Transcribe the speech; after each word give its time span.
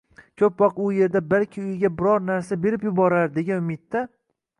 Ko'p 0.41 0.61
vaqt 0.63 0.79
u 0.85 0.87
yerda 0.99 1.19
«balki 1.33 1.59
uyiga 1.65 1.91
biror 1.99 2.25
narsa 2.31 2.57
berib 2.65 2.87
yuborar», 2.89 3.31
degan 3.37 3.63
umidda 3.65 4.03